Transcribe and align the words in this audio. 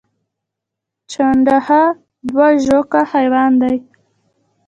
چنډخه 1.11 1.81
دوه 2.29 2.47
ژواکه 2.63 3.01
حیوان 3.13 3.51
دی 3.61 3.75